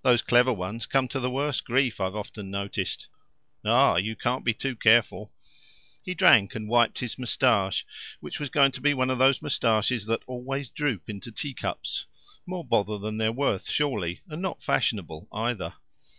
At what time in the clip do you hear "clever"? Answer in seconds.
0.22-0.50